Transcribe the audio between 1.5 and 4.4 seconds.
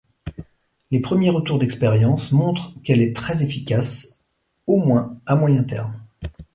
d'expériences montrent qu'elle est très efficace,